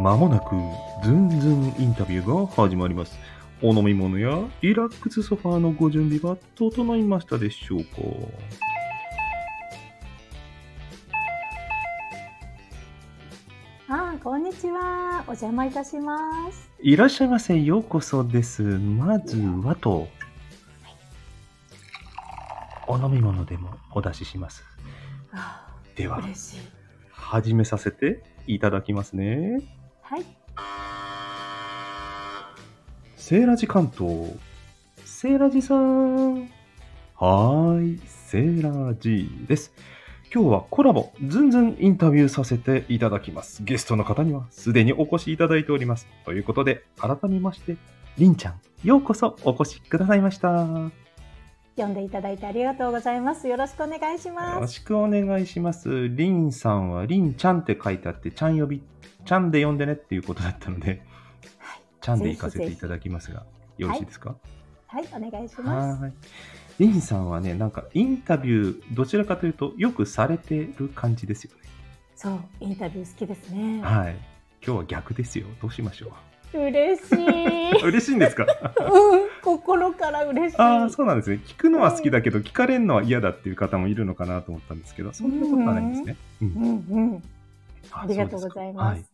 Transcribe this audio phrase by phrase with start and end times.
[0.00, 0.56] まもなく
[1.04, 3.18] ズンズンインタビューが始まります。
[3.60, 7.86] お飲み物やリラックスソファーのご準備は整いましたでしょうか？
[13.88, 15.22] あーこんにちは。
[15.26, 16.70] お邪魔いたします。
[16.80, 17.60] いらっしゃいませ。
[17.60, 18.62] ようこそです。
[18.62, 20.08] まずはと、
[22.86, 24.64] お飲み物でもお出しします。
[25.32, 26.22] あでは。
[27.10, 29.76] 始めさせていただきますね。
[30.10, 30.24] はい。
[33.16, 34.32] セーラジ関東。
[35.04, 36.40] セーラジさん。
[36.40, 39.72] はーい、セーラジです。
[40.34, 43.62] 今日はコラボ、ズンズンインタビューさせていただきます。
[43.62, 46.08] ゲストの方にはすでにお越しいただいております。
[46.24, 47.76] ということで、改めまして、
[48.18, 50.90] りんちゃん、ようこそお越しくださいました。
[51.76, 53.48] よ読んでいただいてありがとうございます。
[53.48, 54.74] よろしくお願いしろます。
[54.74, 56.08] しくお願いします。
[56.08, 58.82] りんさんは、りんちゃんって書いてあって、ちゃん呼び、
[59.24, 61.02] ちゃんで呼んでねっていうことだったので、
[61.58, 61.80] はい。
[62.00, 63.46] ちゃんで行かせていただきますが、
[63.78, 64.36] よろしいですか？
[64.88, 66.12] はい、お願いします。
[66.78, 71.62] リンさんはね、なんかインタビュー、どちらかというと、よくされてる感じですよね。
[72.16, 73.80] そう、インタビュー好きですね。
[73.82, 74.16] はい。
[74.64, 75.46] 今日は逆ですよ。
[75.62, 76.12] どうしましょ
[76.52, 77.82] 嬉しい。
[77.82, 77.86] う。
[77.88, 78.46] 嬉しいんですか？
[78.80, 80.56] うん、心から嬉しい。
[80.58, 81.40] ああ、そうなんですね。
[81.44, 86.16] 聞くのは好きだけど、聞かれるのは嫌だっていう方もいるのかなと思ったんですけど、そんなことはないんですね。
[86.42, 87.22] うんうんうん。
[87.92, 89.10] あありがとうございます。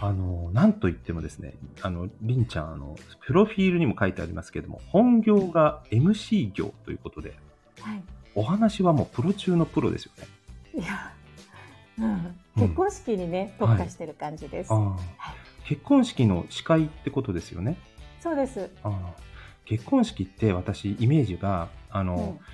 [0.00, 7.34] あの、なんといってもですね、あの、りんちゃん、あの、プロフィールにも書いてありますけども、本業が MC 業ということで、
[7.80, 8.02] はい。
[8.36, 10.28] お話はもうプロ中のプロですよね。
[10.74, 11.12] いや、
[11.98, 14.72] うん、結婚式にね、特化してる感じです。
[14.72, 15.34] ああ
[15.68, 17.76] 結婚式の司会ってことですよね？
[18.20, 18.70] そうです。
[18.82, 19.12] ああ
[19.66, 22.46] 結婚式って私イメージがあの、うん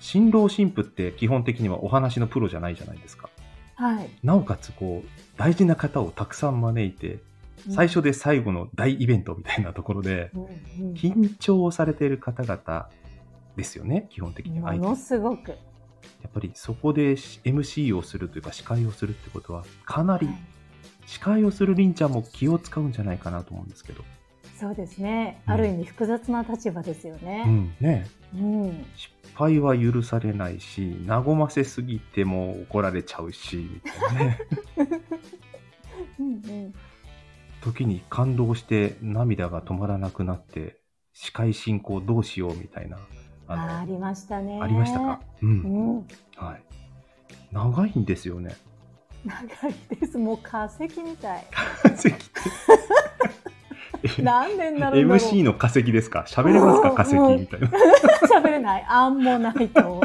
[0.00, 3.30] 新郎新婦って基本的にはお話のプロじゃないじゃないですか。
[3.74, 4.08] はい。
[4.22, 7.18] なおかつこう大事な方をたくさん招いて
[7.74, 10.46] 最初で最後の大イベントみたいなところでうんう
[10.90, 12.90] ん緊張されている方々
[13.56, 14.06] ですよね？
[14.10, 15.50] 基本的にはものすごく。
[15.50, 15.56] や
[16.28, 20.36] っぱりそこで MC をするというか司会をするってことはかなりはい
[21.08, 24.04] 司会をするりんちゃんも気を使うんじゃないかなと思うんですけど、
[24.60, 25.40] そうですね。
[25.46, 27.44] うんある意味複雑な立場ですようね。
[27.44, 28.86] んね、うん。
[28.94, 34.38] 失敗は許されないし和ませすぎても怒られちゃうしみたいなね
[36.20, 36.74] うんうん。
[37.62, 40.76] 時に感動して涙が止まらなくなって
[41.14, 42.98] 司会進行どうしようみたいな
[43.46, 44.58] あーあありましたね。
[44.58, 46.06] のありましたか、うんうん。
[46.36, 46.62] はい、
[47.50, 48.54] 長いんですよね
[49.28, 50.18] 長いです。
[50.18, 51.44] もう化石みたい。
[51.50, 52.12] 化石っ
[54.16, 55.18] て何年になるんだろう。
[55.18, 56.24] MC の化石ですか？
[56.28, 56.92] 喋れますか？
[56.92, 57.68] 化石うんみたいな
[58.28, 58.86] 喋れない。
[58.88, 60.02] あんもないと。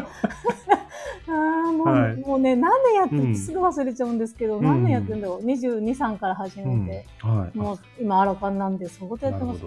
[1.25, 5.45] あーもう、はいもうね、何年やってすぐ忘れちゃうんですけど、うん何年やってんだろう。
[5.45, 7.05] 22、3から始めて。
[7.23, 9.61] うんはい、もう今、アラカンなんで、相当やってます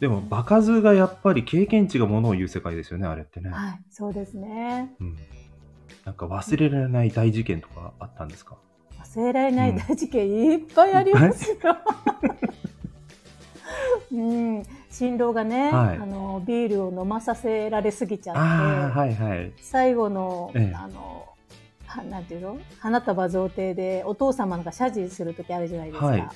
[0.00, 4.92] でも場数がやっぱり経験値がものを言う世界ですよねあれってね、はい、そうですね。
[5.00, 5.16] うん、
[6.04, 8.56] なんか忘れられない大事件とかあったんですか？
[9.14, 11.56] 忘れられない大事件いっぱいありますよ。
[14.12, 15.96] うん、新郎がね、はい。
[15.96, 19.52] あのビールを飲まさせられすぎちゃって、はいはい。
[19.60, 20.74] 最後の、ええ。
[20.74, 21.26] あの
[21.86, 22.58] はなんていうの？
[22.78, 26.06] 花束贈呈でお父様が謝辞する時あるじゃないですか。
[26.06, 26.28] はい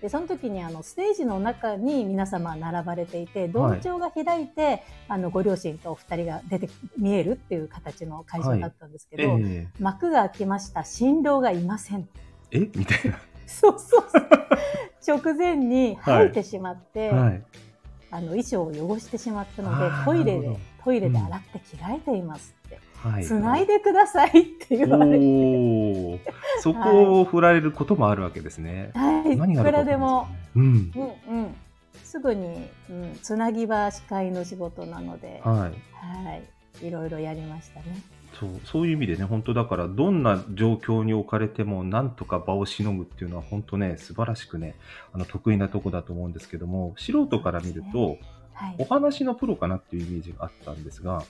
[0.00, 10.84] でその時にあのステージの中に皆様並ばれていてどんちょうが開いて、あのご両親とお二人が出て見えるっていう形の会場だったんですけど、え幕が開きました。
[10.84, 12.08] 新郎がいません。
[12.50, 12.62] え？
[12.62, 12.98] えみたい
[13.46, 15.18] そうそうそう。
[15.18, 17.42] 直前に吐いてしまって、なはい。
[18.12, 22.84] あの衣装を汚してしまったのでトイレでトイレで洗って着替えていますって、はい
[23.22, 24.32] つないでくださいっ
[24.68, 26.20] て言われて、
[26.60, 30.64] そこを振られることもあるわけですね、はい、い何があるかくらでもうん。
[31.28, 31.54] うん
[32.10, 35.70] すぐに、うん、つなぎは司会の仕事なので、うんはい。
[35.92, 36.40] は
[36.82, 38.02] い、いろいろやりましたね。
[38.38, 44.76] そうそういう意味でね本当だからどんな状況に置かれてもなんとか場をしのぐっていうのは本当ね素晴らしくね
[45.12, 48.18] あの得意なとこだと思うんですけども素人から見ると、
[48.60, 48.74] はい。
[48.78, 51.22] お、話のプロかなっていうイメージがあったんですが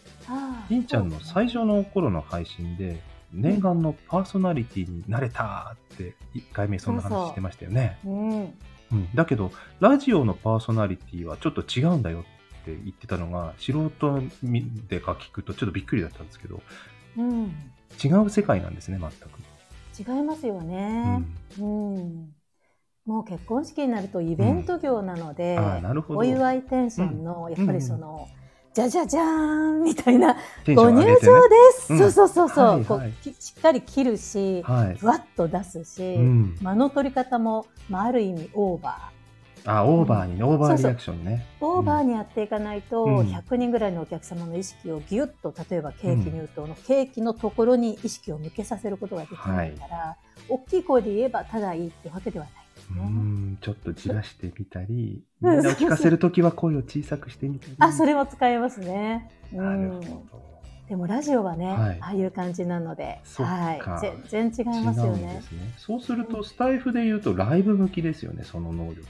[0.68, 3.00] りんちゃんの最初の頃の配信で
[3.32, 7.98] 念願のパーソナリティになれたって1回目そんな話してましたよね。
[8.04, 8.94] うん、う。
[8.96, 12.22] ん、だけどラジオのパーソナリティはちょっと違うんだよっ
[12.64, 14.22] て言ってたのが素人
[14.88, 16.60] でか聞くとちょっとびっくりだったんですけど
[17.16, 17.54] うん、
[18.02, 19.40] 違う世界なんですね全く。
[19.98, 21.22] 違いますよね。
[21.58, 22.34] うん
[23.10, 26.20] もう結婚式になるとイベント業なので、あーなるほど。
[26.20, 28.28] お祝いテンションの、やっぱりその、
[28.72, 31.18] じゃじゃじゃーんみたいな、ご入場で
[31.72, 31.98] す、うん。
[31.98, 32.84] そうそうそうそう、はいはい。
[32.84, 34.94] こうきしっかり切るし、はい。
[34.94, 36.56] ふわっと出すし、うん。
[36.60, 39.10] 間の取り方も、まあ、ある意味オーバ
[39.64, 41.44] あ、オーバーにね、オーバーリアクションね。
[41.60, 41.66] ー。
[41.66, 43.18] オーバーにやっていかないと、うん。
[43.22, 50.16] 100人ぐらいのお客様の意識をぎゅっと、例えばケーキ入刀のケーキのところに意識を向けさせることができないから、
[50.48, 52.59] 大きい声で言えばただいいってわけではない
[52.94, 53.10] ですうね。
[53.10, 57.76] ん、ちょっとじらしてみたり、うんみんなを聞かせるときは声を小さくしてみたり。
[57.78, 59.30] あ、それも使えますね。
[59.52, 60.00] うなるん。
[60.00, 60.50] ほど。
[60.88, 65.40] でもラジオはね、はいああいう感じなので、はい、全然違いますよねね。
[65.78, 69.06] そうすると、スタイフで言うと、ライブ向きですよね、その能力。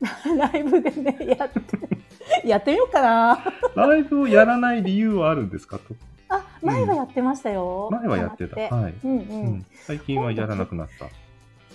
[0.36, 1.60] ライブでね、やって、
[2.46, 3.38] やってみようかな。
[3.76, 5.78] ライブをやらない理由はあるんですか？
[5.78, 5.94] と。
[6.28, 7.88] あ、前はやってましたよ。
[7.92, 8.60] 前はやってた。
[8.60, 8.94] はい。
[9.04, 9.20] うんうん。
[9.20, 11.06] うん、最近はやらなくなった。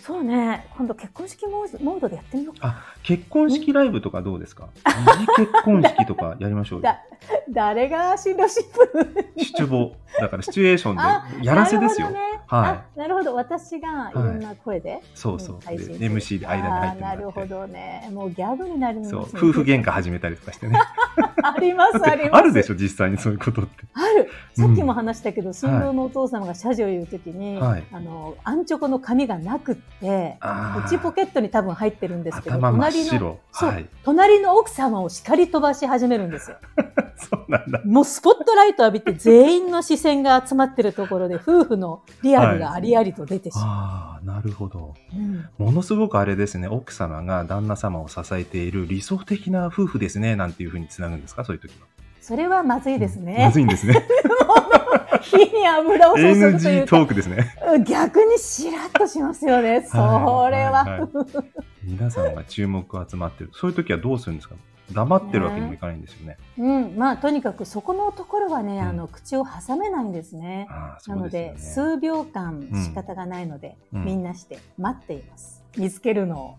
[0.06, 2.68] そうね、今度結婚式モードでやってみようか。
[2.68, 4.68] あ、結婚式ライブとかどうですか？
[4.86, 6.82] 疑似結婚式とか やりましょう
[7.50, 9.26] 誰が新郎新婦？
[9.38, 9.96] 出没。
[10.20, 12.10] だからシチュエーショあンで、やらせですよ。
[12.10, 12.20] ね
[12.58, 15.60] はあなるほど、私がいろんな声で、そうそう。
[15.68, 18.10] でん配信 MC で間に入ってなるほどね。
[18.14, 19.30] もうギャグになりますそうね。
[19.34, 20.80] 夫婦喧嘩始めたりとかしてね。
[21.44, 22.42] あります、 あります。
[22.42, 23.72] あるでしょ、実際にそういうことって。
[23.94, 24.30] ある。
[24.54, 33.40] さっきも話したけど、新郎のお父様が謝辞を言うときに、はいあの、アンチョコの紙がなくって、内ポケットに多分入ってるんですけど、頭真っ隣の、白。
[33.52, 33.90] そうはい。
[34.04, 36.58] 隣の奥様を叱り飛ばし始めるんですよ。
[37.30, 37.82] そうなんだ。
[37.86, 43.66] もうスポットライト浴びて全員の視線が集まってるところで、夫婦のリアルがありありと出てしまう。
[43.66, 44.94] ああ、なるほど。
[45.14, 51.88] うんものすごくあれですね、奥様が旦那様を支えている理想的な夫婦ですね、なんていうふうにつなぐんですか、そういう時は。
[52.22, 53.52] それはまずいですまね。
[53.54, 54.06] ずいんですね。
[55.22, 57.54] 火に油を注ぐというトークですね。
[57.88, 59.86] 逆にしらっとしますよね。
[59.90, 60.84] それはいは。
[60.86, 61.10] はい
[61.86, 63.50] 皆さんが注目が集まってる。
[63.54, 64.56] そういう時はどうするんですか？
[64.92, 66.38] 黙ってるわけにもいかないんですよね。
[66.58, 70.68] うん、まあとにかくそこのところはね、うんあの口を挟めないんですね。
[70.70, 71.56] ああ、そなので。
[71.58, 75.64] 数秒間仕方がないので、うんみんなして待っています。
[75.78, 76.58] 見つけるのを。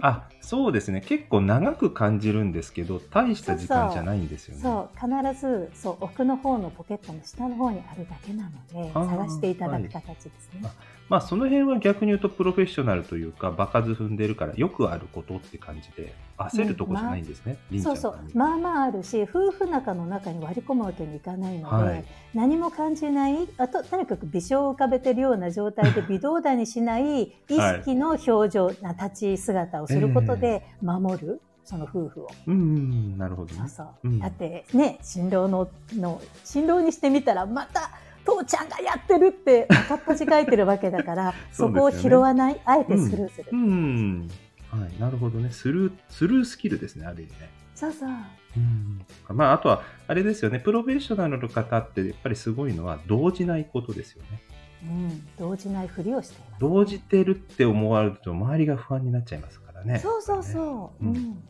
[0.00, 1.00] あ、そうですね。
[1.00, 4.62] 結構長く感じるんですけど、大した時間じゃないんですよね。
[4.62, 10.68] そう必ずそう奥の方のポケットの下の方にあるだけなので探していただく形ですね。
[11.08, 17.58] まあ、その辺は逆に言うとプロフェッショナルというか、場数踏んでるからよくあることって感じで、焦るとこじゃないんですね。
[17.70, 22.04] りんちゃそうんそうまあまああるし夫婦仲の中に割り込むわけにいかないので、はい
[22.34, 32.28] 何も感じないあととにかく微笑を浮かべてるような状態で微動だにしない意識の表情、な立ち姿をすることで守る、その夫婦を。
[32.46, 33.58] うんうんうん、なるほどね。
[33.60, 37.90] そうそううんだってね新郎のの新郎にしてみたらまた
[38.24, 44.28] 父ちゃんがやってるって片っ端書いてるわけだから そねこを拾わないあえてスルーする、うん。
[44.70, 45.50] はい、なるほどね。
[45.50, 47.50] スルー、スルースキルですね、ある意味ね。
[47.74, 48.08] そうそう
[48.56, 49.04] うん。
[49.36, 50.60] まあ、あとは、あれですよね。
[50.60, 54.40] プロフェッショナルの方って、やっぱりすごいのは、動じないことですよね。
[54.84, 59.98] うん、動じないふりをしています動じてるって思われると、周りが不安になっちゃいますからね。
[59.98, 61.42] そうそうそう、ううんん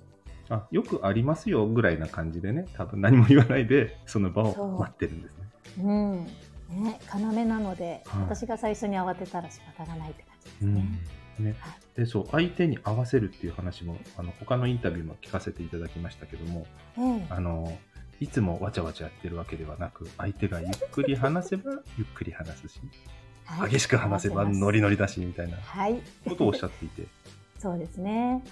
[0.50, 5.44] あよくありますよぐらいな感じでね、多分何も言わないで、その場を待ってるんですね。
[5.78, 6.26] うん
[6.72, 8.22] ね、要なので、はい。
[8.22, 10.74] 私が最初に慌てたら仕方がないって感じですうん。
[10.74, 10.82] ね。
[11.38, 11.96] ねはい。
[11.96, 16.66] でそう相手に合わせるっていう話もあの他のインタビューも聞かせていただきましたけども
[16.98, 17.26] ええ。
[17.30, 17.76] あの
[18.20, 22.80] いつもわちゃわちゃやってるわけではなく相手がゆっくり話せばゆっくり話すし
[23.44, 23.70] はい。
[23.70, 27.06] 激しく話せばノリノリだしみたいなはい、ことをおっしゃっていて。
[27.58, 28.42] そうですね。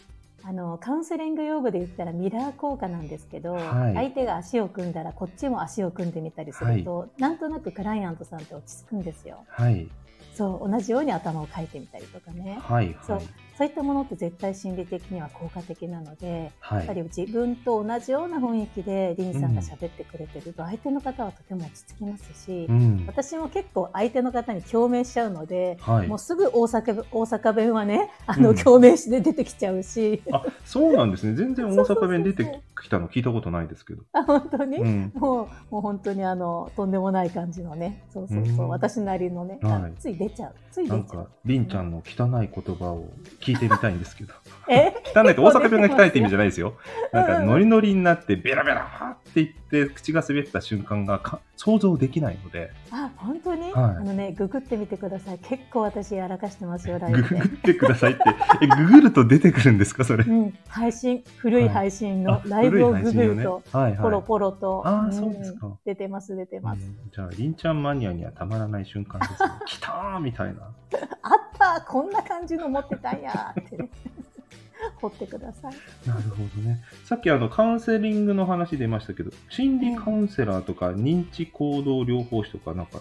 [0.43, 3.95] あのカウンセリング用語で言ったらミラー効果なんですけど、はい。
[3.95, 9.45] 相手が足を組んだらこっちも足を組んでみたりすると、なんとなくクライアントさんって落ち着くんですよ。
[9.51, 9.89] はい。
[10.35, 12.59] そう同じように頭をかいてみたりとかね。
[12.63, 12.97] はいはい。
[13.03, 13.21] そう
[13.65, 16.79] いったものって絶対心理的には効果的なので、はい。
[16.79, 23.05] やっぱり自分と同じような雰囲気でリンさんが喋ってくれてると、相手の方はとても落ち着きますし、うん。
[23.07, 26.09] 私も結構相手の方に共鳴しちゃうので、はい。
[26.09, 31.35] もうすぐ大阪大阪弁はね、あの、うん共鳴詞で出てきちゃうし、あそうなんですね。
[31.35, 34.03] 全然大阪弁出てきたの聞いたことないですけど。
[34.13, 35.13] あ本当に、うん。
[35.15, 38.69] もう、もう本当にあの、とんでもない感じのね、そうそうそう、うん。
[38.69, 39.93] 私なりのね、あはい。
[39.99, 41.29] つい出ちゃう、ついなんか出ちゃう。
[41.45, 43.07] りんちゃんの汚い言葉を
[43.41, 44.35] 聞いてみたいんですけど
[44.69, 44.93] え？
[45.15, 46.75] 汚いって大阪弁が汚いって意味じゃないですよ。
[47.13, 55.39] なんかうんノリノリになってベラベラって言って口が滑った瞬間がか想像できないので、あ、本当に、はいあのね、ググってみてください。
[55.39, 57.45] 結構私やらかしてますよ、ライブでググ。
[57.45, 58.23] ってくださいって。
[58.63, 60.25] え、ググると出てくるんですかそれ？
[60.25, 63.99] うん、配信、古い配信のあライブをググると、はいはい。
[63.99, 65.77] ポロポロと、ああ、んそうですか。
[65.85, 66.83] 出てます、出てます。
[66.83, 69.51] うんじゃあ、りんちゃんマニアにはたまらない瞬間ですね。
[69.67, 70.73] 来たーみたいな。
[71.23, 73.89] あったこんな感じの持ってたんやってね。
[75.01, 75.75] 掘ってください。
[76.09, 76.83] なるほどね。
[77.05, 83.01] さっきあのカウンセリングの話出ましたけど、心理カウンセラーとか認知行動療法士とかなんか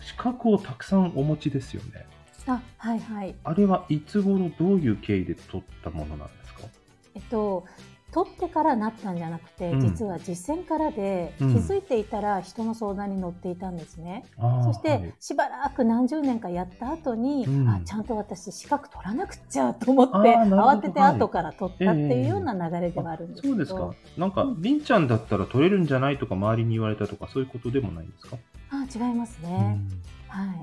[0.00, 2.06] 資格をたくさんお持ちですよね。
[2.46, 3.34] あ、はいはい。
[3.42, 6.60] あれはいつ頃どういう経緯で取ったものなんですか？
[7.16, 7.64] えっと、
[8.16, 9.80] 取ってからなったんじゃなくて、うん。
[9.80, 11.52] 実は実践からで、うん。
[11.52, 14.24] 気づいていたら人の相談に乗っていたんですね。
[14.64, 15.14] そして、はい。
[15.20, 17.68] しばらく何十年かやった後に、うん。
[17.68, 23.94] あちゃんと私資格取らなくっちゃと思って慌てて後から取ったってはいいうような流れではあるんですけど、そうですか。
[24.16, 28.38] なんか、うんりんちゃんだったら取れるんじゃないとか周りに言われたとかそういうことでもないんですか、
[28.70, 29.78] あ違いますね、
[30.30, 30.46] うん。
[30.46, 30.62] はい。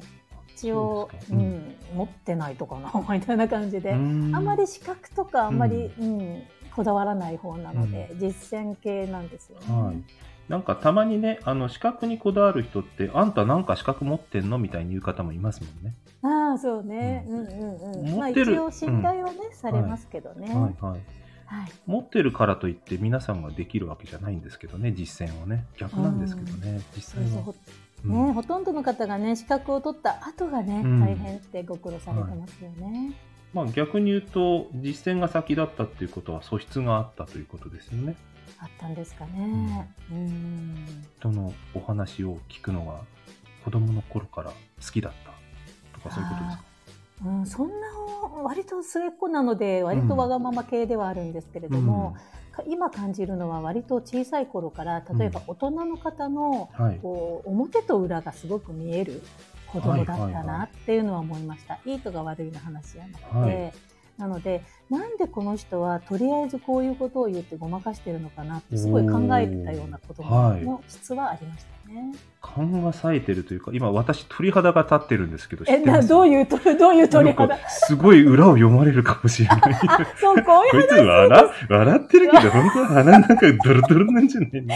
[0.56, 1.38] 一応そうですか。
[1.38, 4.36] う、うん持ってないとかな みたいな感じで、うん。
[4.36, 6.42] あんまり資格とかあんまり、うん
[6.76, 9.66] こだわらない方なので、実践系なんですよね。
[9.74, 10.04] はい。
[10.50, 14.58] なんかたまにね、あの資格にこだわる人って、あんたなんか資格持ってんの？
[14.58, 15.96] みたいに言う方もいますもんね。
[16.22, 18.18] ああそうね、ううんうんうん。
[18.18, 20.48] まあ持ってる一応信頼はね、されますけどね。
[20.54, 21.02] はいはい。
[21.46, 21.72] はい。
[21.86, 25.66] 持ってるからといって皆さんができるわけじゃないんですけどね、実践はね。
[25.78, 27.30] 逆なんですけどね、実際は。
[27.30, 27.56] そうそう
[28.06, 33.14] うんね、ほとんどの方がね資格を取った後がね、うん大変ってご苦労されてますよね。
[33.54, 38.16] まあ逆に言うと、実践が先だったっていうことは素質があったということですよね。
[38.60, 39.94] あったんですかね。
[40.12, 41.04] うん。
[41.20, 43.02] 人のお話を聞くのが
[43.64, 46.64] 子供の頃から好きだったとかそういうことですか？
[47.26, 47.74] うん、そんな
[48.44, 52.18] 割と末っ子なので割とわがまま系ではあるんですけれども、
[52.52, 56.70] か今感じるのは割と小さい頃から例えば大人の方の。
[57.02, 59.22] こう表と裏がすごく見える
[59.74, 61.80] 子供だったなっていうのは思いました。
[61.84, 63.74] いいとか悪いの話じゃなくて、はい。
[64.18, 64.62] なので
[64.94, 72.14] なんでこの人はとりあえずこういうことを言ってごまかしてるのかなってすごい考えてたような子供の質はありましたね。
[72.42, 77.48] 勘が冴えてるというか、今私鳥肌が立ってるんですけど、えなどういうと どういう鳥肌？
[77.48, 79.60] なんかすごい裏を読まれるかもしれない。
[79.88, 84.76] あそうこういうこいつ笑笑ってるけど、本当は鼻の中ドロドロなんじゃないの？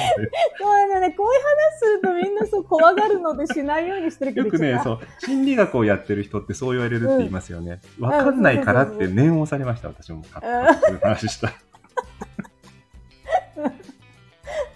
[0.57, 4.79] そうね、こういう話するとみんなそう怖がるのでしないようにしてるけど、よくね、う。
[4.83, 7.79] そう、心理学をやってる人ってそう言われるって言いますよね。
[7.99, 10.23] わ、かんないからって念を押されました、私も。
[10.35, 11.51] あそういう話した。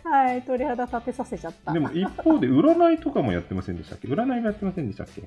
[0.03, 1.71] はい、鳥肌立てさせちゃった。
[1.71, 4.07] でも一方で占いとかもやってませんでしたっけ？
[4.09, 5.23] 占いもやってませんでしたっけ？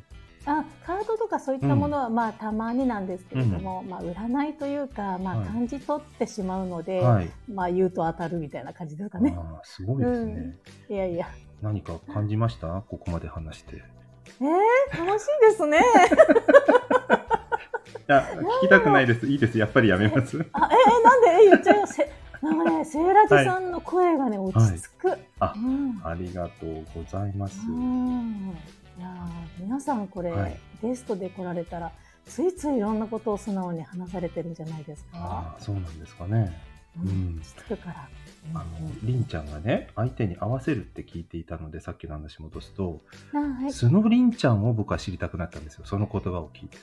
[0.46, 7.30] あカードとかそういったものは、まあたまになんですけれども、まあ占いというか、まあはい感じ取ってしまうので、はい。
[7.50, 9.34] まあ言うと当たるみたいな感じですかね。
[9.38, 10.56] ああ、すごいですね。
[10.90, 11.28] いやいや。
[11.62, 12.82] 何か感じました？
[12.87, 13.76] ここまで話して。
[13.76, 15.80] いえー、楽しいですね。
[18.07, 18.29] や、
[18.61, 19.26] 聞きたくないです。
[19.26, 19.59] いいです。
[19.59, 20.45] やっぱりやめます。
[20.53, 21.87] あ、えー、なんで、 えー、言っちゃうよ。
[21.87, 22.12] せ、
[22.43, 25.19] なんかね、セーラジさんの声がね、落ち着く。
[25.41, 26.00] あうん。
[26.05, 27.67] ありがとうございます。
[27.69, 28.57] うん
[28.97, 31.93] いやー皆さんこれ、はいゲストで来られたら
[32.26, 35.57] ついついいろんなことを素直に話されてるんじゃないですか。
[35.59, 36.53] そうなんですかね。
[37.03, 38.09] うんうん落ち着くから。
[38.55, 38.64] あの、
[39.03, 43.00] りんちゃんがね、相手に合わせるって聞いていたので、さっきの話戻すと、
[43.33, 45.87] うんはい、素のりんちゃんを僕は知りたくなったんですよ。
[45.87, 46.79] その言葉を聞いて。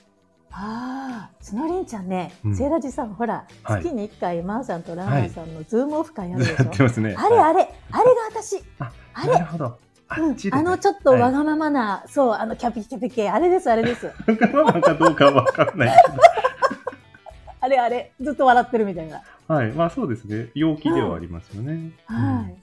[0.54, 6.70] ああ、つのりんちゃんね、うんセーラジさん、ほら、はい月に1回、まーちゃんとラーナーさんのズームオフ会やるでしやょ。
[6.70, 7.16] ってますね。
[7.18, 8.64] あれあれ、あれが私。
[8.80, 9.66] ああれなるほど。
[10.10, 14.08] あうんあのちょっとわがままな、そう、あのキャピキャピ系、あれです、あれです。
[14.08, 15.96] わがままかどうかはわかんないけ
[17.62, 19.22] あれあれ、ずっと笑ってるみたいな。
[19.48, 19.54] ど。
[19.56, 19.72] はい。
[19.72, 20.50] まあそうですね。
[20.54, 21.92] 陽気ではありますよね。
[22.08, 22.56] はい。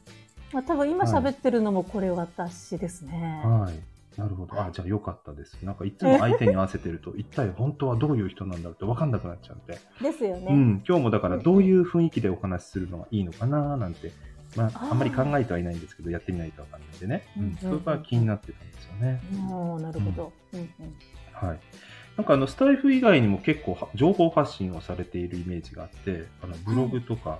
[0.52, 3.42] まあ、多分今喋ってるのもこれ私ですね。
[3.44, 3.74] うんはい。
[4.18, 4.60] なるほど。
[4.60, 5.56] あ、じゃあよかったです。
[5.62, 9.78] なんかいつも相手に合わせてると、 一体本当はどういう人なんだろうって分かんなくなっちゃうんで。
[10.02, 10.46] ですよね。
[10.52, 10.82] うん。
[10.86, 14.10] 今日もだからどういう雰囲気でお話しするのがいいのかななんて、
[14.56, 17.22] まあ、あんまり考えてはいないんですけど、やってみないと分かんないんでね。
[17.36, 17.56] ううんん。
[17.58, 19.20] それが気になってたんですよね。
[19.52, 20.32] おーなるほど。
[20.52, 20.68] うんうん
[21.32, 21.60] はい。
[22.16, 27.38] なんかあの、スタイフ以外にも結構は情報発信をされているイメージがあって、あの、ブログとか、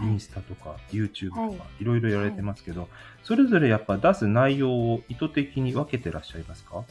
[0.00, 1.60] インスタとか、YouTube とか、はい。
[1.80, 2.88] いろいろやられてますけど、
[3.22, 6.84] それぞれやっぱ出す内容を意図的に分けてらっしゃいますか？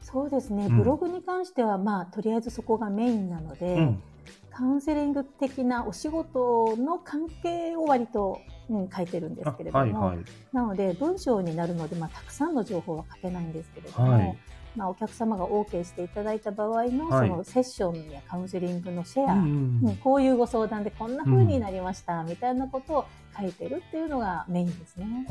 [0.00, 0.78] そうですね、うん。
[0.78, 4.02] ブログに関しては、まあ、とりあえずそこがメインなので、うん。
[4.52, 10.24] カウンセリング的なお仕事の関係を割と、うん、書いてるんですあけれども、はいはい。
[10.52, 14.38] なので文章になるので、まあ、たくさんの情報は書けないんですけれども、はい
[14.76, 17.28] まあ、お客様が OK していただいた場合の,、はい。
[17.28, 19.40] そのセッションやカウンセリングのシェア、うん
[19.82, 19.96] うんうん。
[19.96, 23.04] こういうご相談でこんな風になりました、みたいなことを
[23.38, 25.26] 書いてるっていうのがメインですね。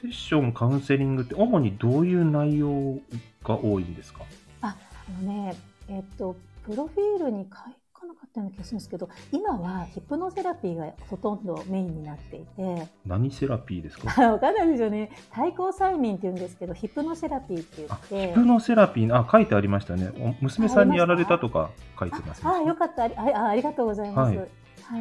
[0.00, 2.98] セッション、カウンセリングって主にどういう内容
[3.44, 4.24] が多いんですか？
[4.62, 4.74] あ
[5.22, 5.54] のね、
[5.88, 7.66] えっと、プロフィールに書か
[8.10, 12.86] なかったような気がするんですけど今はヒプノセラピーがほとんどメインになっていて。
[13.06, 14.08] 何セラピーですか？
[14.32, 15.10] わかんないですよね。
[15.30, 18.28] 対抗催眠って言うんですけどヒプノセラピーって言って。
[18.28, 19.14] ヒプノセラピー。
[19.14, 20.38] あ書いてありましたね。
[20.40, 23.04] 娘さんにやられたとか書いてます、ね、ああよかった。
[23.04, 24.48] あありがとうございます、はい、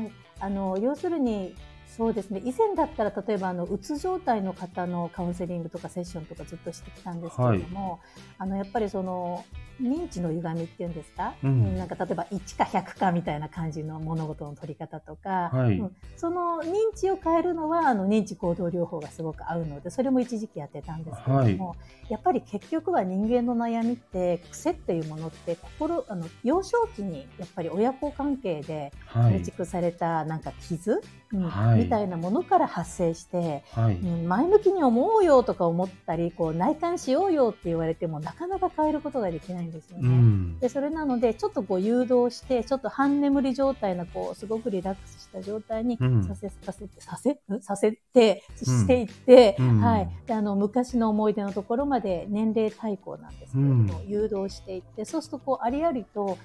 [0.02, 1.56] はい、あの要するに
[1.98, 2.42] そうですね。
[2.46, 8.00] 以前だったら例えばあのうつ状態の方のカウンセリングとかセッションとかずっとしてきたんですけれども、はい、
[8.38, 9.44] あのやっぱりその
[9.82, 15.78] 認知の歪みっていうんですか、うん、なんか例えば1か100かみたいな感じの物事の取り方とか、はい。
[15.78, 21.76] うん、その認知を変えるのはあの認知行動療法がすごく合うのでそれも一時期やってたんですけれども、は
[22.08, 40.08] い、やっぱり結局は人間の悩みって癖っていうものって心あの幼少期にやっぱり親子関係で構築されたなんか傷、うん、みたいなものから発生して、うん、前向きに思うよとか思ったりこう内観しようよって言われてもなかなか変えることができないんですよね。
[40.08, 56.38] うん、でそれなのでちょっとこう誘導してちょっと半眠り状態なこうすごくリラックスした状態にさせ,、させてさせさせてしていって、はい、であの昔の思い出のところまで年齢対抗なんですけれども、誘導していってそうするとこうありありと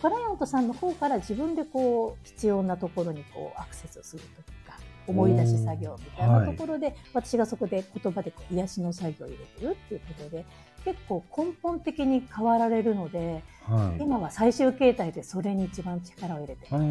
[0.00, 4.78] クライアントさんの方から自分でこう必要なところにこうアクセスするというか。
[5.08, 10.44] 思い出し作業みたいなところで、はい、私がそこで言葉で癒しの作業を入れてるっていうことで
[10.84, 16.84] 結構根本的に変わられるので、はい、今は最終形態でそれに一番力を入れてます。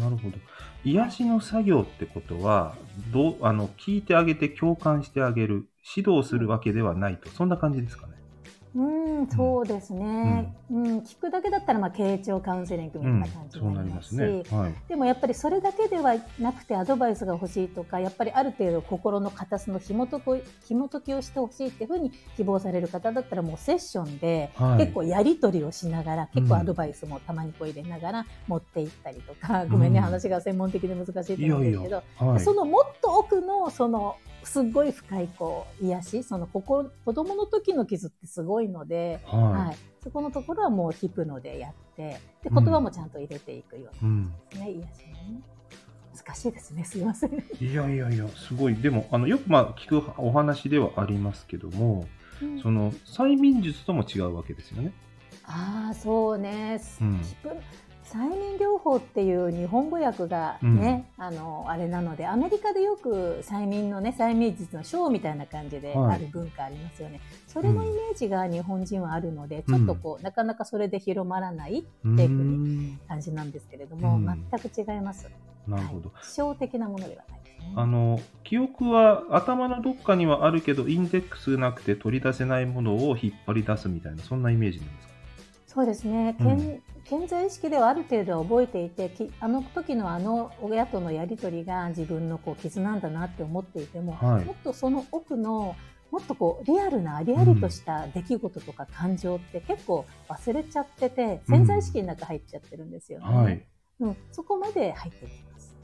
[0.00, 0.36] なるほど
[0.84, 2.74] 癒しの作業ってことは
[3.12, 8.19] どうあの聞いてあげて共感してあげる指導するわけではないとそんな感じですかね。
[8.74, 14.44] うん、そうですね、うん、うん、聞くだけだったら、まあ、傾聴カウンセリングみたいな感じになりますし、うんね。
[14.50, 45.42] はい、でもやっぱりそれだけではなくてアドバイスが欲しいとかやっぱりある程度心の片隅の紐解きをしてほしいっていうふうに希望される方だったらもうセッションで結構やり取りをしながら、はい、結構アドバイスもたまにこう入れながら持っていったりとか、ごめんね話が専門的で難しいと思うんですけど、はい、そのもっと奥のそのすごい深いこう癒しその心子供の時の傷ってすごいので、はい、はい、そこのところはもうヒプノでやってで言葉もちゃんと入れていくようなですね、うん、癒しね。
[46.24, 46.84] 難しいですね。
[46.84, 47.30] すいません。
[47.60, 48.74] いやいやいや、すごい。
[48.74, 52.06] でも、あの、よくまあ聞くお話ではありますけども、
[52.42, 54.92] うん、その、催眠術とも違うわけですよね。
[55.44, 56.80] ああ、そうね。
[57.00, 57.20] うん、
[58.12, 75.30] 催眠療法っていう日本語訳がね、うん、あのあれなのでアメリカでよく催眠のね催眠術のショーみたいな感じである文化ありますよね、はい、それのイメージが日本人はあるので、うん、ちょっとこうなかなかそれで広まらないっていう感じなんですけれども、うん、全く違います。
[75.68, 76.10] なるほど。
[76.12, 77.72] はい、的なものではないですね。
[77.76, 85.14] あの記憶は頭のどっかにはあるけどインデックスなくて取り出せないものを引っ張り出すみたいなそんなイメージなんですか？
[85.66, 89.10] そうですね、うん、健在意識ではある程度覚えていて
[89.40, 95.76] あの時のあの親とのやり取りが自分のこう傷なんだなって思っていても、はい、もっとその奥の
[96.10, 103.66] もっとこうリアルなありありとした出来事とか感情って結構忘れちゃってて、潜在意識の中入っちゃってるんですよね、うんはい、
[104.00, 105.76] うん、そこまで入っていきます。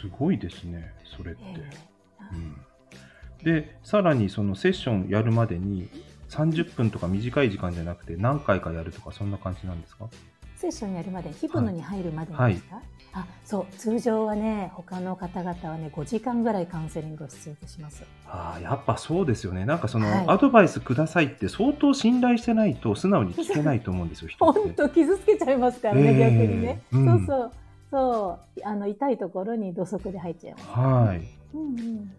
[0.00, 2.56] すごいですねそれって、えー、うん、
[3.42, 5.88] でさらにそのセッションやるまでに
[6.28, 10.08] 30分とか短い時間じゃなくて何回かやるとかそんな感じなんですか？
[10.58, 12.62] セッションやるまでヒプノに入るまでですか、はい、
[13.12, 18.02] あそう通常はね他の方々はね5時間ぐらいカウンセリングを必要とします。
[18.26, 19.64] あやっぱそうですよね。
[19.64, 27.52] なんかその、はい、アドバイスくださいって相当信頼してないと素直に聞けないと思うんですよ 本当傷つけちゃいますからね、えー、逆にね、うん、そうそう。
[27.90, 28.60] そう。
[28.64, 32.12] あの痛いところに土足で入っちゃいます、ね、はい、うんうん。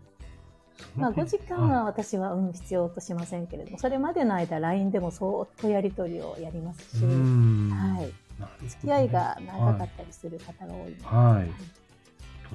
[0.95, 8.28] まあ、5時間は私は、うん、必要としませんけれども、それまでの間、LINE でもそっとやり取りをやりますし、はい、
[8.67, 11.53] 付き合いが長かったりする方が多いので、はい、はい、と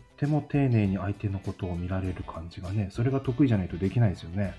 [0.01, 4.55] っても丁寧に相手のことを見られる感じがね、それが得意じゃないとできないですよね。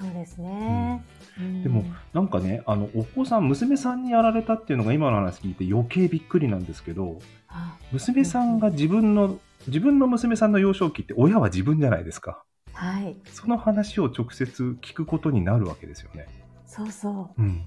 [0.00, 1.04] そうですね、
[1.38, 7.18] うん、でもなんかねあのお子さん娘さんにやられたっていうのが今の話聞いて余計びっくりなんですけど
[7.92, 12.42] 娘さんが自分の自分の娘さんの幼少期って親は自分じゃないですか。
[12.72, 16.26] はい、その話を直接聞くことになるわけですよね。
[16.64, 17.42] そうそう。
[17.42, 17.66] うん、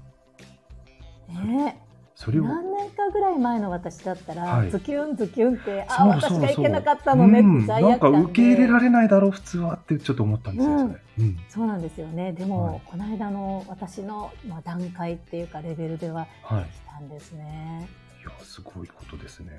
[1.46, 1.80] ね
[2.24, 2.44] それを。
[2.44, 12.32] 何年かぐらい前の私だったら、はい、ズキュンズキュンってあ私がいけなかったのねって罪悪感で、うん、なんか受け入れられないだろう普通はってちょっと思ったんですよ、それ、うん、そうなんですよね。
[12.32, 17.88] でも、はい、この間の私の、まあ、段階っていうかレベルではできたんですね、
[18.22, 19.52] い、やすごいことですね。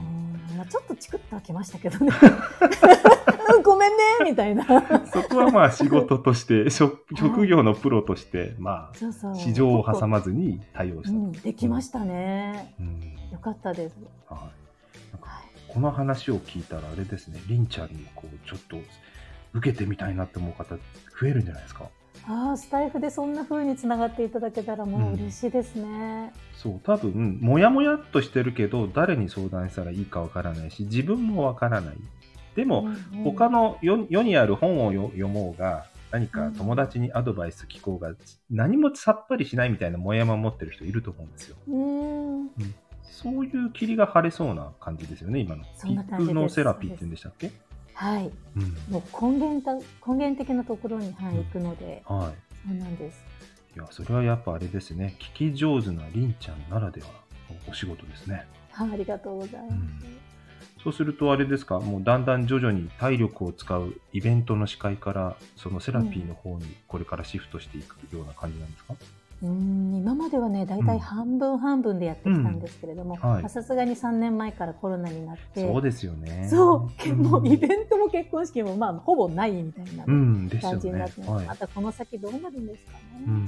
[0.00, 0.56] うん。
[0.56, 2.12] まあ、ちょっとチクッとはきましたけどね
[3.48, 4.64] うんごめんねみたいな。
[5.12, 9.34] そこはまあ仕事として、職職業のプロとして、まあ、そうそう。
[9.36, 11.10] 市場を挟まずに対応した。
[11.10, 12.74] うん、できましたね。
[12.80, 13.96] うんよかったです。
[14.28, 14.38] はい
[15.12, 15.42] なんかはい。
[15.68, 18.76] この話を聞いたらあれですね、りんちゃんにこう、ちょっと
[19.54, 20.76] 受けてみたいなって思う方
[21.20, 21.88] 増えるんじゃないですか。
[22.28, 26.32] ああ、スタイフでそんな風につながっていただけたらもう嬉しいですね。
[26.54, 31.96] そう、多分、もやもやっとしてるけど、誰に相談したらいいかわからないし、自分もわからない。
[32.56, 38.12] でも、うんうん他の世世にある本をよ読もうが、何か友達にアドバイス聞こうが、
[38.50, 41.56] 何もさっぱりしないみたいなもやもや持ってる人いると思うんですよ。
[41.68, 42.50] うーん。
[43.02, 45.64] そういう霧が晴れそうな感じですよね、今の。
[45.76, 47.50] そんな感じですヒプノセラピーって言うんでしたっけ？
[47.94, 48.30] はい。
[48.56, 48.62] うん。
[48.90, 49.74] もう根源た
[50.06, 52.32] 根源的なところに、はい、行くので、は
[52.66, 53.24] そうなんです。
[53.74, 53.78] い。
[53.78, 55.14] いや、それはやっぱあれですね。
[55.36, 58.44] 聞き上手なりんちゃんならではのお仕事ですね。
[58.70, 60.31] はい、ありがとうございます。
[60.82, 68.94] そうするとあれですか、もうだんだん徐々に体力を使うイベントの司会から、そのセラピーの方にこれからシフトしていくような感じなんですか、
[69.42, 73.16] うーん今まではね、大体半分半分でやってきたんですけれども、
[73.48, 76.48] さすがに3年前からコロナになって、そうですよね。
[76.50, 80.48] そう、けもうイベンントも結婚式もまあほぼないみたいな感
[80.80, 81.20] じになねって。
[81.20, 82.98] ます、はいまたこの先どうなるんですかね。
[83.26, 83.46] うん。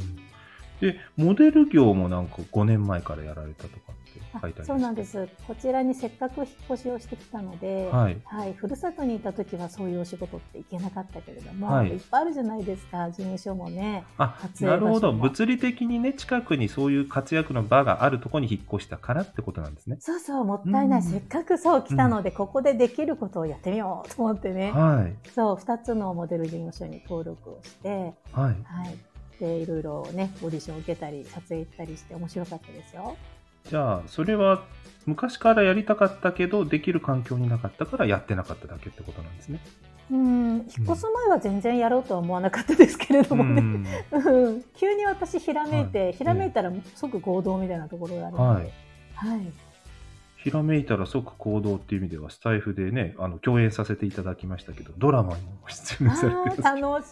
[0.81, 3.94] で、モデル業もなんか5年前からやられたとか
[4.41, 5.29] 書いてありますそうなんです。
[5.47, 8.53] こちらにせっかく引っ越しをしてきたので、はい。
[8.55, 14.05] ふるさとにいた時はそういうお仕事って行けなかったけれども、はいい、っぱいあるじゃないですか、事務所もね。
[14.19, 15.13] あなるほど。
[15.13, 19.97] 物理的にね、近くにそういう活躍の場があるところに引っ越したからってことなんですね。
[20.01, 21.01] そうそう、もったいない。
[21.01, 24.73] うんせっかくそう来たので、ここでできることをやってみようと思ってね。
[24.73, 25.31] はい。
[25.31, 28.57] そう、2つのモデル事務所に登録をして、はい。
[28.65, 28.97] はい。
[29.39, 33.17] で、いろいろね、オーディションを受けたり、撮影行ったりして面白かったですよ。
[33.65, 34.65] じゃあ、それは
[35.07, 39.61] 昔からやりたかったけど、できる環境になかったからやってなかっただけってことなんですね。
[40.11, 43.61] うん、引っ越す前は全然やろうとは思わなかったですけれどうもね。
[43.63, 43.87] ん。
[44.13, 48.73] うん急に私ひらめいて、はいひらめいたら即行動みたいなところがあるのはいで、。
[49.15, 49.53] はい、
[50.37, 56.63] ひらめいたら即行動っていう意味では、スタイフでね、あの、共演させていただきましたけど、ドラマにも出演されてます。
[56.63, 57.03] 楽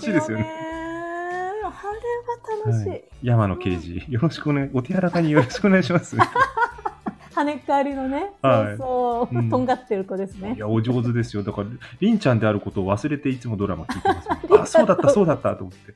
[0.00, 0.93] しいですよね。
[1.68, 2.88] あれは楽しい。
[2.88, 6.16] はい、山野刑事、よろしくお願い、お手柔らかによろしくお願いします。
[7.34, 10.58] 跳ねっ返りのね、はいそうそう、うんとんがってる子ですねい。
[10.58, 11.42] や、お上手ですよ。
[11.42, 11.68] だから、
[12.00, 14.60] りんちゃんであることを忘れていつもドラマ聞いてますもん。
[14.62, 15.94] あ、そうだった、そうだった、と思って。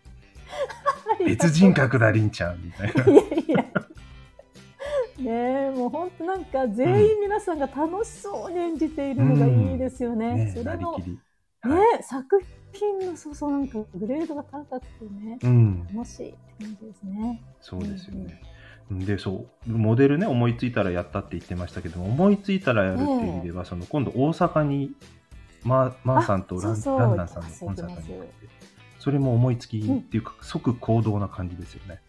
[1.24, 3.12] 別人格だ、りんちゃん、みたいな。
[3.12, 3.64] いやいや。
[5.18, 10.34] ねえ、もう本当なんか全員皆さんが楽しそうに演じているのがいいですよね。
[10.34, 10.96] ねそれの。
[11.64, 12.40] ねはい、作
[12.72, 17.42] 品のそうそうなんかグレードが高くてね、うん、楽しいって感じですね。
[17.60, 18.40] そうですよね。
[18.90, 24.92] で、そう、モデルね、思いついたらやったって言ってましたけども、思いついたらやるっていう意味では、その、今度大阪に、
[25.62, 28.48] まー、まーさんとランそうランナーさんのコンサートに行って、
[28.98, 32.00] それも思いつきっていうか、即行動な感じですよね。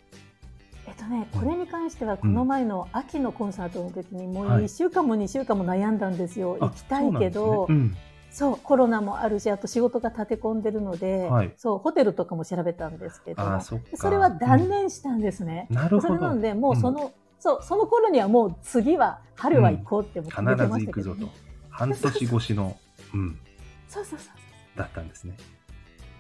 [0.88, 6.58] えっとね、これに関してはこの前の秋のコンサートの時にもう1週間も2週間も悩んだんですよ。
[6.60, 7.98] 行きたいけど、そうなん
[8.32, 13.60] そう、コロナもあるし、あと仕事が立て込んでるので、はいそう、ホテルとかも調べたんですけど
[13.96, 15.68] それは断念したんですね。
[15.70, 16.14] なるほど。
[16.14, 21.32] それなので、もうその、そう、その頃にはもう次は、春は行こうって思って必ずましたけど、行くぞとね。。
[21.70, 22.78] 半年越しの、
[23.14, 23.40] うん、
[23.88, 24.32] そうそうそうそ
[24.76, 24.78] う。
[24.78, 25.36] だったんですね。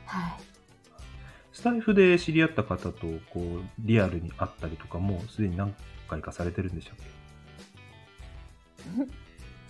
[0.05, 0.31] はい。
[1.51, 2.91] スタイフで知り合った方と、
[3.33, 5.75] こう、リアルに会ったりとか、もうすでに何
[6.07, 7.03] 回かされてるんでしたっけ？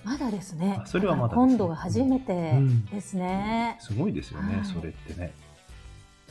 [0.03, 0.79] まだですね。
[0.81, 2.53] あそれはまだね今度が初めて
[2.91, 3.77] ですね。
[3.79, 5.33] すごいですよね、はいそれってね。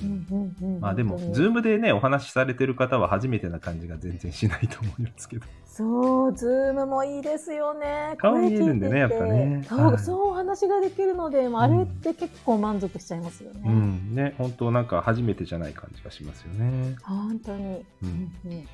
[0.03, 5.47] うんうんうんまあでも、ズームでね、お話しされてる方は初めてな感じが全然しないと思いますけど。
[5.67, 8.15] そう、ズームもいいですよね。
[8.19, 13.63] 顔見えるんでねやっぱねそう、はいそうお話ができるので、あれって結構満足しちゃいますよね。
[13.65, 16.97] うん、ね、本当なんか初めてじゃない感じがしますよね。
[17.03, 17.65] 本当に。
[17.65, 18.69] ううんんうん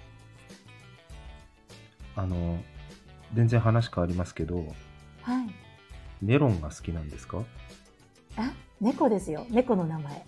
[2.16, 2.58] あの、
[3.34, 4.56] 全然話変わりますけど、
[5.22, 5.50] はい。
[6.22, 7.38] メロンが好きなんですか？
[8.36, 9.46] あ、猫ですよ。
[9.50, 10.24] 猫の名前。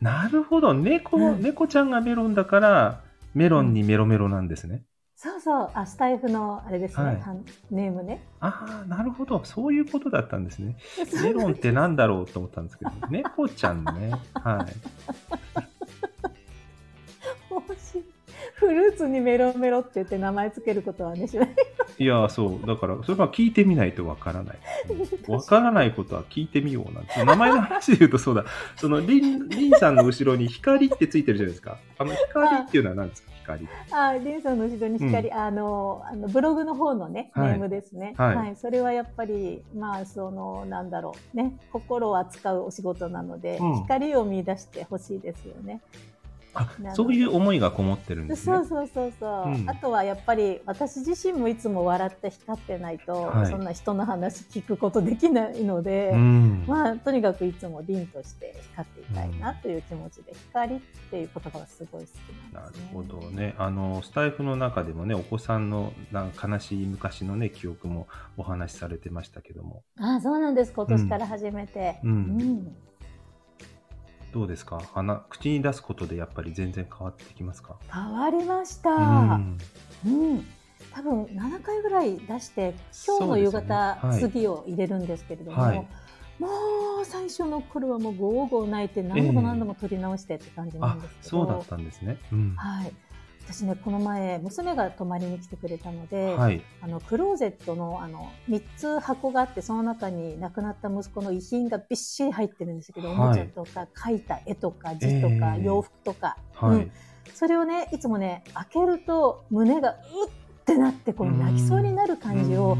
[0.00, 3.00] なるほど、猫、うん猫ちゃんがメロンだから、
[3.34, 4.82] メロンにメロメロなんですね。
[5.14, 8.22] そうそう、あ、スタイフのあれですね、はいはんネームね。
[8.40, 10.76] ああ、なるほど、そういうことだったんですね。
[11.22, 14.10] メロンってなんだろうと思ったんですけど、 猫ちゃんね。
[14.34, 14.74] はい。
[17.50, 18.04] 面白い
[18.56, 21.48] フルーツにメロメロって言って名前つけることはね、しない。
[21.98, 22.66] いや、そう。
[22.66, 24.58] だから、それは聞いてみないとわからない。
[25.28, 27.24] わからないことは聞いてみようなんて。
[27.24, 28.44] 名前の話で言うとそうだ。
[28.76, 31.78] その、リン、リンさんの後ろに光ってついてるじゃないですか。
[31.98, 33.30] あの、光っていうのは何ですか？
[33.46, 33.68] 光。
[33.92, 38.14] あ、リンさんの後ろに光、うん、あの、あの、ブログの方のね、ネームですね。
[38.16, 38.36] はい。
[38.36, 41.36] はい、それはやっぱり、まあ、その、なんだろう。
[41.36, 41.56] ね。
[41.72, 45.80] 心を扱うお仕事なので、うん、光を見出してほしいですよね。
[46.56, 48.56] あそういう思いがこもってるんですね。
[48.58, 63.54] そうそうそうそう、うん、あとはやっぱり私自身もいつも笑って光ってないと、はい、そんな人の話聞くことできないので、うん、まあとにかくいつも凛として光っていたいなという気持ちで、うん、光っていう言葉がすごい好きなんです、ね、なるほどね。
[63.58, 69.82] あのスタイフの中でもねお子さんのな悲しい昔のね記憶もお話しされてましたけども。
[69.98, 70.72] あそうなんです。
[70.72, 72.00] 今年から始めて。
[72.02, 72.76] うん
[74.32, 74.80] どうですか？
[74.92, 77.76] 鼻口に出すことでやっぱり全然変わってきますか？
[77.90, 79.58] 変わりました、うん、
[80.04, 80.46] うん、
[80.92, 82.74] 多分7回ぐらい出して
[83.06, 84.08] 今日の夕方、ね。
[84.08, 85.78] はい、次を入れるんですけれども、はい、
[86.38, 86.48] も
[87.02, 92.92] う最初の頃はもうゴーゴー泣いて何度も何度も取り直してって感じなんですけど、えー、そうだったんですね、うん、はい
[93.48, 106.90] 私ねこの前娘が泊まりに来てくれたので、はい、あのクローゼットのあの3つ箱があってその中に亡くなった息子の遺品がびっしり入ってるんですけど、はい、おもちゃとか描いた絵とか字とか、洋服とか、うん、
[107.34, 110.30] それをねいつもね開けると胸がうっ
[110.66, 112.76] てなってこう泣きそうになる感じを、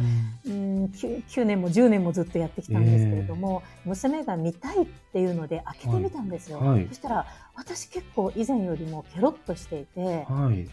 [0.47, 2.85] うん、9, 9年も10年もずっとやってきたん。
[2.85, 6.29] ですけれども、えー、娘が見たいっていうので開けてみたん。
[6.29, 6.59] ですよ。
[6.59, 10.69] はい、そしたら私結構以前よりもケロッとしていて、はい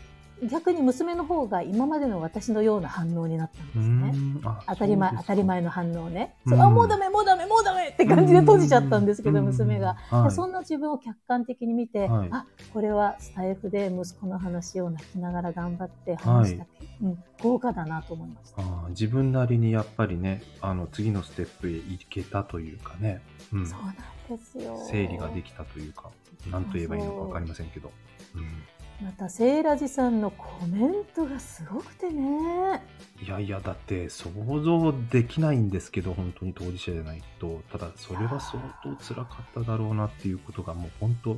[0.49, 4.41] 逆に娘の方が今までの私のような反応になったんですね。
[4.67, 6.35] 当たり前、当たり前の反応ね。
[6.47, 16.67] そうあ、もうダメ、もうダメ、もうダメって感じで閉じちゃったんですけど、娘が、はい、そんな自分を客観的に見て、はい、あ、これはスタイフで息子の話を泣きながら頑張って話した、はい、
[17.03, 18.61] うん、豪華だなと思いました。
[18.61, 23.21] あ自分なりにやっぱりね、あの次のステップへ行けたというかね。
[23.53, 24.77] うん、そうなんですよ。
[24.89, 26.09] 整理ができたというか、
[26.49, 27.91] 何と言えばいいのかわかりませんけど。
[28.35, 28.72] うん
[29.03, 32.81] またセイラジさんのコメントがすごくてね。
[33.21, 34.29] いやいやだって想
[34.61, 41.37] 像できないんですけど本当に当事者じゃないとただそれは相当辛かっただろうなっていうことがもう本当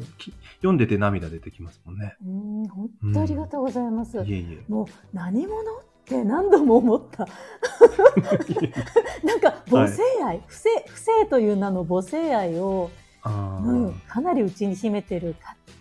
[0.57, 2.15] 読んでて涙出てきますもんね。
[2.23, 4.63] うん本当ありがとうございます、うん、いえいえ。
[4.67, 7.27] もう何者って何度も思った。
[9.25, 12.91] なんか母性愛、はい、不正不正という名の母性愛を、
[13.25, 15.35] うん、かなりうちに秘めてる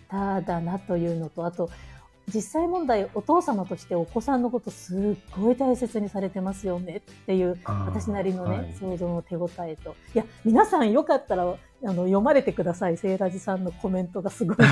[0.09, 1.69] 方だなというのとあと
[2.33, 9.95] 実際問題お父様としてお子さんのことすっごい大切にされてますよねっていう私なりのね、はい、想像の手応えと。
[10.15, 11.47] いや皆さんよかったらあ
[11.83, 12.97] の読まれてください。
[12.97, 14.63] セイラジさんのコメントがすごいで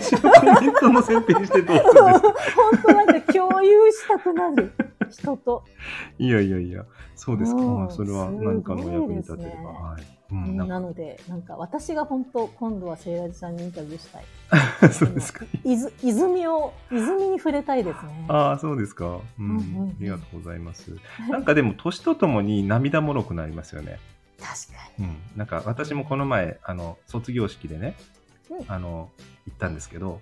[0.00, 2.02] す コメントの選定してどうするんですか？
[2.54, 4.72] 本当なんか共有したくなる
[5.10, 5.64] 人と。
[6.18, 6.84] いやいやいや
[7.16, 14.24] そうですか、まあ、それは何かの役に立てれば、はいうん、なので、なんか私が本当、今度はセイラジさんにインタビューしたい。
[14.92, 15.44] そうですか。
[15.64, 18.26] いず泉を、泉に触れたいですね。
[18.28, 19.56] ああ、そうですか、うん。
[19.56, 20.96] うん、ありがとうございます。
[21.28, 23.98] なんかでも、年とともに涙もろくなりますよね。
[24.38, 25.06] 確かに。
[25.06, 25.16] うん。
[25.36, 27.96] なんか私もこの前、あの、卒業式でね、
[28.50, 29.10] うん、あの、
[29.46, 30.20] 行ったんですけど、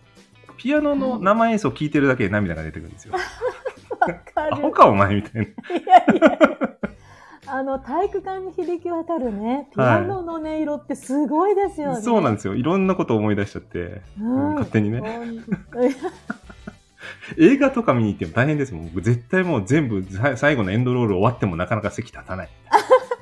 [0.56, 3.14] ピアノの生演奏聴いてるだけで涙が出てくるんですよ。
[4.00, 4.54] わかる。
[4.54, 5.42] アホかお前みたいな。
[5.42, 6.77] いやいや
[7.50, 12.54] あの体育館に響き渡るねピアノの音色ってすごいですよね、はい、そうなんですよ。
[12.54, 15.02] いろんなこと思い出しちゃって、うん、勝手にね。
[17.38, 18.87] 映画とか見に行っても大変ですもん。
[18.87, 20.04] 僕絶対もう全部
[20.37, 22.48] 最後のエンドロール終わってもなかなか席立たない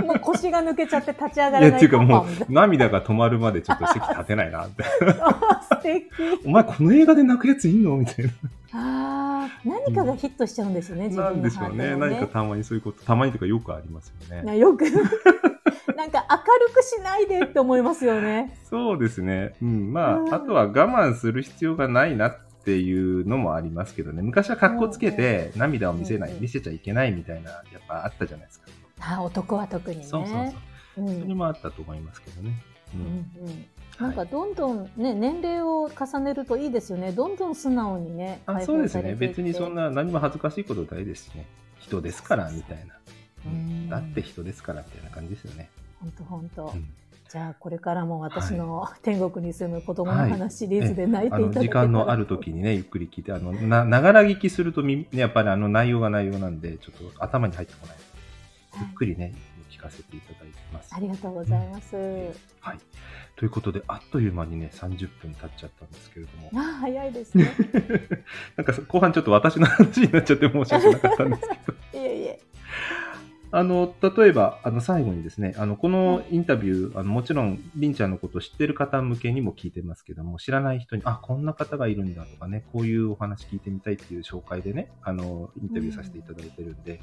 [0.05, 4.83] もう腰が抜けちゃって立ち上がらないいやっていうかもう涙が止まるまでちょっと席立てないなって。
[4.83, 6.07] 素敵。
[6.45, 8.33] お前この映画で泣くやついんのみたいな。
[8.73, 12.17] あ何かがヒットしちゃうんですよね、うん、自分の、ね、なんでしょうね。
[12.17, 14.59] 何かたまにそういうことたまにとかよくありますよね。
[14.59, 14.85] よく。
[15.97, 18.55] なんか明るくしないでって思いますよね。
[18.69, 19.55] そうですね。
[19.63, 19.93] うん。
[19.93, 24.23] まあ、うん、あとは我慢する必要がないなっていうのもありますけどね。
[24.23, 28.66] 昔は格好つけて涙を見せない、見せちゃいけないみたいなやっぱあったじゃないですか
[29.01, 30.05] あ男は特にね。
[30.05, 30.55] そうそう
[30.95, 32.63] そう、うん、それもあったと思いますけどね、
[32.95, 33.01] うん。
[33.01, 33.67] うんうん。
[34.01, 37.13] なんかどんどんね、年齢を重ねるといいですよね。
[37.13, 38.43] どんどん素直にね。
[38.47, 39.15] あそうですね。
[39.15, 41.47] 別にそんな何も恥ずかしいことないですしね。
[41.79, 42.97] 人ですからみたいな。
[43.89, 45.71] だって人ですからみたいな感じですよね。
[46.01, 46.75] 本当本当。
[47.29, 57.97] じゃあこれからも私の天国に住む子供の話シリーズで泣いていただけたら、はい、時間のある時にねゆっくり聞いてあのなながら聞きするとみやっぱりあの内容が内容なんでちょっと頭に入ってこない、
[58.75, 59.33] ゆっくりね
[59.71, 60.95] 聞かせていただいてます。
[60.95, 61.97] ありがとうございます。
[61.97, 62.79] うん、はい。
[63.37, 66.51] ということで、あっという間にね、30分経っちゃったんですけれども。
[66.55, 67.51] あ早いですね。
[68.57, 71.79] なんか後半ちょっと私の話になっちゃって申し訳なかったんですけど。
[71.99, 72.41] いえいえ。
[73.53, 87.01] あの、例えば、あの、最後にですね、あの、このインタビュー、あの、もちろん、りんちゃんのことを知ってる方向けにも聞いてますけども、知らない人に、あ、こんな方がいるんだとかね、こういうお話聞いてみたいっていう紹介でね、あの、インタビューさせていただいてるんで、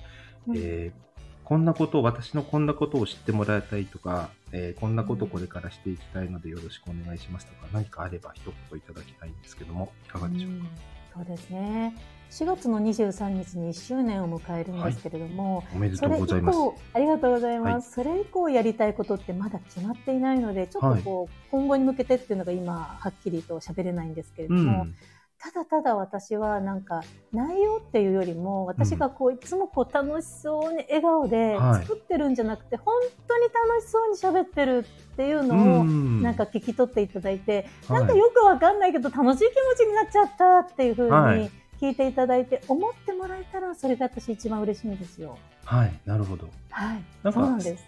[0.47, 1.12] うんえー
[1.43, 10.67] こんなことを、私のこんなことを知ってもらいたいとか、えーこんなことをこれからしていきたいのでよろしくお願いしますとか、何かあれば一言いただきたいんですけども、いかがでしょうか？
[11.15, 11.95] そうですね。
[12.31, 16.57] 4月の23日に1周年を迎えるんですけれども、おめでとそれ以うございます。
[16.57, 24.95] 降、ありがとうございます、はいそれ以降やりたいことってまだ決まっていないので、ちょっとこう、今後に向けてっていうのが今、はっきりと喋れないんですけれどうも、ん。
[25.43, 27.01] ただただ私はなんか
[27.33, 32.95] 内容っていうよりも私がこういつもこう楽しそうに笑顔ではい作ってるんじゃなくて、本
[33.27, 41.51] 当に楽しそうに喋ってるっていうのをんなんか聞き取っていただいて、はいなんかよくわかんないけど楽しい気持ちになっちゃったっていう風はいに
[41.81, 45.37] 聞いていただいて、思ってもらえたらそれが私一番嬉しいんですよ。
[45.65, 46.47] はい、なるほど。
[46.69, 47.83] はい、なんかそうなんです。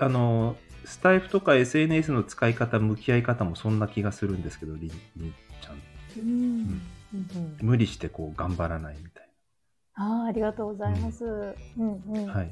[0.00, 4.90] あの、スタイフとか SNS の使い方、向き合い方もそんな気がするんですけど、りん。
[6.20, 6.80] うん
[7.14, 9.28] うんうん無理してこう頑張らないみたい
[9.94, 11.24] あーありがとうございます。
[11.24, 12.32] うんうんな。
[12.32, 12.50] はい。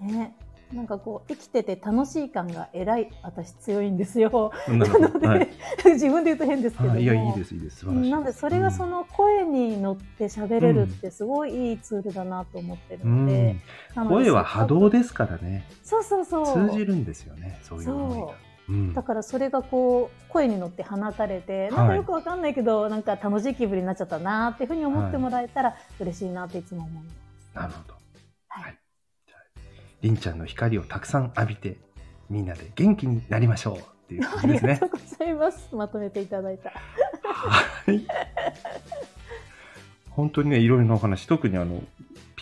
[0.00, 0.34] ね、
[0.72, 4.50] なんかこう生きてて楽しい感がえらい私強いんですよ。
[4.66, 5.28] なので、ど。
[5.28, 5.48] はい。
[5.92, 7.76] 自分で言うと変ですけどいいや、いいです、いいです。
[7.76, 8.10] 素晴らしい。
[8.10, 13.56] なんでそれがその声に乗って喋れるってすごいいいツールだなと思ってるうん、ので、
[13.94, 15.66] なので声は波動ですからね。
[15.82, 18.34] そうそうそう通じるんですよね、そういう思いが。
[18.68, 27.14] うんだからそれがこう声に乗って放たれて、なんかよくわかんないけどなんか楽しい気分になっちゃったなっていうふうに思ってもらえたら嬉しいなっていつも思います。
[27.54, 27.94] なるほど。
[28.48, 28.78] はい
[30.04, 31.78] りんちゃんの光をたくさん浴びて、
[32.28, 34.86] みんなで元気になりましょうっていうこあとですねりがと。
[34.86, 35.74] うございます。
[35.74, 36.70] まとめていただいた。
[37.22, 38.02] はい。
[40.10, 41.82] 本当にね、いろいろなお話、特にあの、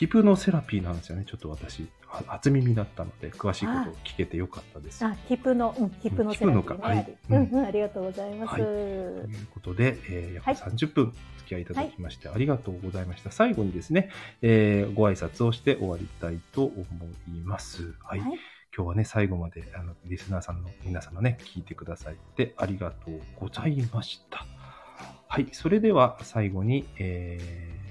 [0.03, 1.25] ピプのセラピーなんですよね。
[1.25, 5.05] ちょっと私、は初耳だったので、詳しいことを聞けてよかったです。
[5.05, 8.51] あ、ヒプの、うん、ヒプのセラピー、ね、ヒプのかはいうん、うん、ありがとうございます。
[8.51, 13.31] はいということで、えー、約はい30分お付き合いいただきまして、ありがとうございました。
[13.31, 14.11] 最後にですね、
[14.41, 16.75] えーご挨拶をして終わりたいと思
[17.29, 17.95] います。
[18.01, 18.19] はい。
[18.19, 18.39] はい
[18.75, 24.47] 今日はね、最後まであのリスナーさんの皆様ね、聞いてくださってありがとうございました。
[25.29, 25.47] はい。
[25.53, 27.82] それでは最後に、えー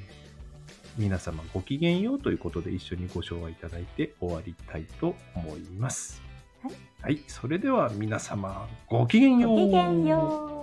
[1.02, 6.22] 皆様ごきげんようということで一緒にご唱和いただいて終わりたいと思います。
[6.62, 6.74] はい。
[7.02, 7.24] はい。
[7.28, 9.52] それでは皆様ごきげんよう。
[9.52, 10.61] ごきげんよう。